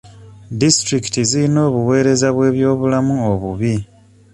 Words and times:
Disitulikiti 0.59 1.21
ziyina 1.29 1.59
obuweereza 1.67 2.27
bw'ebyobulamu 2.35 3.15
obubi. 3.31 3.75